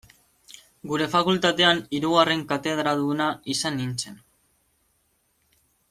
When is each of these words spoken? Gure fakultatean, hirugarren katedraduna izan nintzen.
Gure 0.91 1.07
fakultatean, 1.15 1.83
hirugarren 1.97 2.41
katedraduna 2.53 3.29
izan 3.57 3.79
nintzen. 3.83 4.19